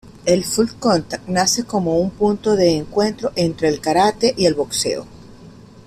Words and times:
El 0.25 0.45
full 0.45 0.65
contact 0.79 1.27
nace 1.27 1.63
como 1.63 2.09
punto 2.09 2.55
de 2.55 2.75
encuentro 2.75 3.31
entre 3.35 3.67
el 3.69 3.79
Karate 3.79 4.33
y 4.35 4.47
el 4.47 4.55
boxeo. 4.55 5.05